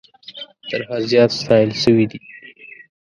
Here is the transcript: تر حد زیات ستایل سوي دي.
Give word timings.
تر 0.69 0.79
حد 0.87 1.01
زیات 1.11 1.31
ستایل 1.39 1.71
سوي 1.83 2.05
دي. 2.11 2.19